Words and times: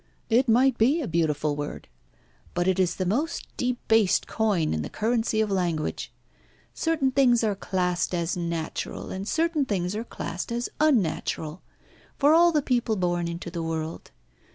It 0.31 0.49
might 0.49 0.79
be 0.79 0.99
a 0.99 1.07
beautiful 1.07 1.55
word, 1.55 1.87
but 2.55 2.67
it 2.67 2.79
is 2.79 2.95
the 2.95 3.05
most 3.05 3.45
debased 3.55 4.25
coin 4.25 4.73
in 4.73 4.81
the 4.81 4.89
currency 4.89 5.41
of 5.41 5.51
language. 5.51 6.11
Certain 6.73 7.11
things 7.11 7.43
are 7.43 7.53
classed 7.53 8.15
as 8.15 8.35
natural, 8.35 9.11
and 9.11 9.27
certain 9.27 9.63
things 9.63 9.95
are 9.95 10.03
classed 10.03 10.51
as 10.51 10.69
unnatural 10.79 11.61
for 12.17 12.33
all 12.33 12.51
the 12.51 12.63
people 12.63 12.95
born 12.95 13.27
into 13.27 13.51
the 13.51 13.61
world. 13.61 14.09